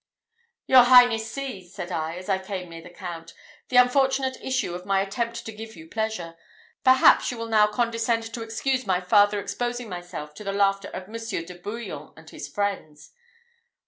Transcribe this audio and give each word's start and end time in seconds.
"Your 0.65 0.85
Highness 0.85 1.31
sees," 1.31 1.75
said 1.75 1.91
I, 1.91 2.15
as 2.15 2.27
I 2.27 2.39
came 2.39 2.69
near 2.71 2.81
the 2.81 2.89
Count, 2.89 3.35
"the 3.69 3.75
unfortunate 3.75 4.35
issue 4.41 4.73
of 4.73 4.83
my 4.83 4.99
attempt 4.99 5.45
to 5.45 5.51
give 5.51 5.75
you 5.75 5.87
pleasure. 5.87 6.35
Perhaps 6.83 7.29
you 7.29 7.37
will 7.37 7.45
now 7.45 7.67
condescend 7.67 8.23
to 8.23 8.41
excuse 8.41 8.87
my 8.87 8.99
farther 8.99 9.39
exposing 9.39 9.89
myself 9.89 10.33
to 10.33 10.43
the 10.43 10.53
laughter 10.53 10.87
of 10.87 11.07
Monsieur 11.07 11.43
de 11.43 11.53
Bouillon 11.53 12.13
and 12.17 12.31
his 12.31 12.47
friends." 12.47 13.11